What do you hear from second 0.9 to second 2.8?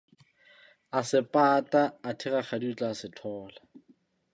A se pata athe Rakgadi o